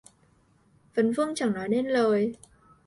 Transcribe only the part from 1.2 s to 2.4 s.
chẳng nói nên lời